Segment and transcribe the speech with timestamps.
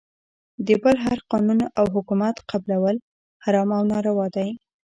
[0.65, 2.95] د بل هر قانون او حکومت قبلول
[3.43, 4.49] حرام او ناروا دی.